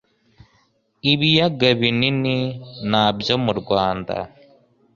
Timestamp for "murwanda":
3.43-4.15